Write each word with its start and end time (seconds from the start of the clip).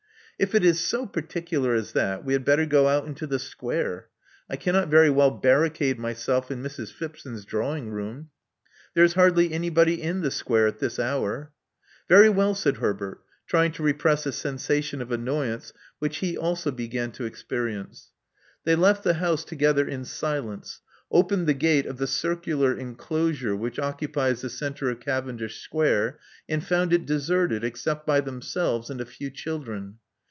If 0.43 0.55
it 0.55 0.65
is 0.65 0.79
so 0.79 1.05
particular 1.05 1.75
as 1.75 1.91
that, 1.91 2.25
we 2.25 2.33
had 2.33 2.43
better 2.43 2.65
go 2.65 2.87
out 2.87 3.05
into 3.05 3.27
the 3.27 3.37
Square. 3.37 4.07
I 4.49 4.55
cannot 4.55 4.87
very 4.87 5.11
well 5.11 5.29
barricade 5.29 5.99
myself 5.99 6.49
in 6.49 6.63
Mrs. 6.63 6.91
Phipson' 6.91 7.39
drawing 7.45 7.91
room. 7.91 8.31
There 8.95 9.03
is 9.03 9.13
hardly 9.13 9.51
any 9.53 9.69
body 9.69 10.01
in 10.01 10.21
the 10.21 10.31
Square 10.31 10.65
at 10.65 10.79
this 10.79 10.97
hour." 10.97 11.51
"Very 12.09 12.27
well," 12.27 12.55
said 12.55 12.77
Herbert, 12.77 13.21
trying 13.45 13.71
to 13.73 13.83
repress 13.83 14.25
a 14.25 14.31
sensation 14.31 14.99
of 14.99 15.11
annoyance 15.11 15.73
which 15.99 16.17
he 16.17 16.35
also 16.35 16.71
began 16.71 17.11
to 17.11 17.17
212 17.19 17.51
Love 17.51 17.51
Among 17.51 17.61
the 17.61 17.81
Artists 17.85 18.09
experience. 18.09 18.09
They 18.63 18.75
left 18.75 19.03
the 19.03 19.23
house 19.23 19.45
together 19.45 19.87
in 19.87 20.05
silence; 20.05 20.81
opened 21.11 21.45
the 21.45 21.53
gate 21.53 21.85
of 21.85 21.97
the 21.97 22.07
circular 22.07 22.73
enclosure 22.75 23.55
which 23.55 23.77
occupies 23.77 24.41
the 24.41 24.49
centre 24.49 24.89
of 24.89 25.01
Cavendish 25.01 25.59
Square; 25.61 26.17
and 26.49 26.63
found 26.65 26.93
it 26.93 27.05
deserted, 27.05 27.63
except 27.63 28.07
by 28.07 28.19
themselves, 28.21 28.89
and 28.89 28.99
a 28.99 29.05
few 29.05 29.29
children. 29.29 29.99